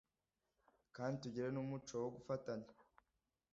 [0.95, 2.69] kandi tugire n’umuco wo gufatanya